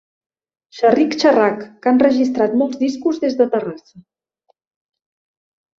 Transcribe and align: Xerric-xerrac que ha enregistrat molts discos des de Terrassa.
Xerric-xerrac 0.77 1.61
que 1.83 1.91
ha 1.91 1.93
enregistrat 1.97 2.57
molts 2.63 2.81
discos 2.87 3.23
des 3.27 3.39
de 3.43 3.51
Terrassa. 3.57 4.03